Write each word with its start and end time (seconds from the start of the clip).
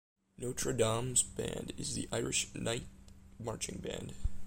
Notre 0.39 0.73
Dame's 0.73 1.21
band 1.21 1.73
is 1.77 1.93
the 1.93 2.09
Irish 2.11 2.47
Knight 2.55 2.87
Marching 3.39 3.77
Band. 3.77 4.15